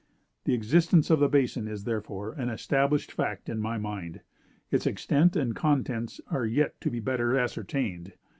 The 0.45 0.55
existence 0.55 1.11
of 1.11 1.19
the 1.19 1.29
Basin 1.29 1.67
is, 1.67 1.83
therefore, 1.83 2.31
an 2.31 2.49
established 2.49 3.11
fact 3.11 3.49
in 3.49 3.59
my 3.59 3.77
mind; 3.77 4.21
its 4.71 4.87
extent 4.87 5.35
and 5.35 5.55
contents 5.55 6.19
are 6.31 6.43
yet 6.47 6.81
to 6.81 6.89
be 6.89 6.99
better 6.99 7.37
ascertained. 7.37 8.13